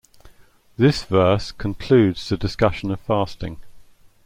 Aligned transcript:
This 0.77 1.03
verse 1.03 1.51
concludes 1.51 2.27
the 2.27 2.35
discussion 2.35 2.89
of 2.89 2.99
fasting. 3.01 3.59